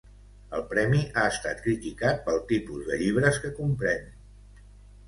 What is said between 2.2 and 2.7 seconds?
pels